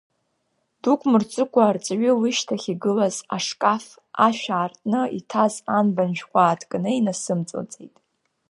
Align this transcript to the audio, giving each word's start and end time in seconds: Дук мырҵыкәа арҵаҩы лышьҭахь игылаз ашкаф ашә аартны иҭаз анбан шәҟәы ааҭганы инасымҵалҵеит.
Дук 0.81 1.01
мырҵыкәа 1.09 1.61
арҵаҩы 1.69 2.11
лышьҭахь 2.21 2.67
игылаз 2.73 3.15
ашкаф 3.35 3.85
ашә 4.25 4.47
аартны 4.55 5.01
иҭаз 5.19 5.53
анбан 5.77 6.11
шәҟәы 6.17 6.39
ааҭганы 6.43 6.91
инасымҵалҵеит. 6.95 7.95